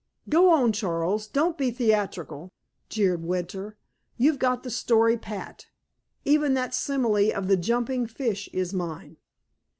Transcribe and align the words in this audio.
"Go 0.27 0.49
on, 0.49 0.71
Charles; 0.71 1.27
don't 1.27 1.59
be 1.59 1.69
theatrical," 1.69 2.51
jeered 2.89 3.21
Winter. 3.23 3.77
"You've 4.17 4.39
got 4.39 4.63
the 4.63 4.71
story 4.71 5.15
pat. 5.15 5.67
Even 6.25 6.55
that 6.55 6.73
simile 6.73 7.31
of 7.31 7.47
the 7.47 7.55
jumping 7.55 8.07
fish 8.07 8.49
is 8.51 8.73
mine." 8.73 9.17